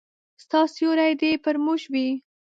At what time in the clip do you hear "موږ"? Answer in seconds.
1.65-1.81